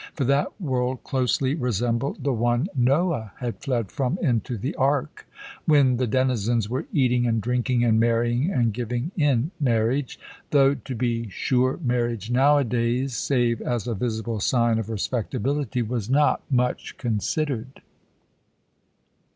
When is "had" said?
3.37-3.59